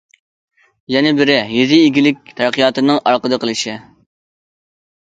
يەنە 0.93 1.11
بىرى 1.19 1.35
يېزا 1.59 1.79
ئىگىلىكى 1.83 2.37
تەرەققىياتىنىڭ 2.41 3.01
ئارقىدا 3.13 3.43
قىلىشى. 3.47 3.81